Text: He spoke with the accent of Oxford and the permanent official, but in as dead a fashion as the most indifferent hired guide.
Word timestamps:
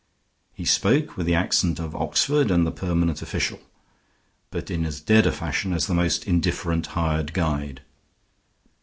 He 0.55 0.65
spoke 0.65 1.15
with 1.15 1.27
the 1.27 1.35
accent 1.35 1.77
of 1.79 1.95
Oxford 1.95 2.49
and 2.49 2.65
the 2.65 2.71
permanent 2.71 3.21
official, 3.21 3.59
but 4.49 4.71
in 4.71 4.83
as 4.83 4.99
dead 4.99 5.27
a 5.27 5.31
fashion 5.31 5.73
as 5.73 5.85
the 5.85 5.93
most 5.93 6.25
indifferent 6.25 6.87
hired 6.97 7.33
guide. 7.33 7.83